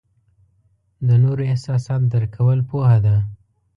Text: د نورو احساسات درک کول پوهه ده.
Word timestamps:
د 1.07 1.09
نورو 1.23 1.43
احساسات 1.51 2.01
درک 2.11 2.29
کول 2.35 2.59
پوهه 2.69 2.97
ده. 3.05 3.15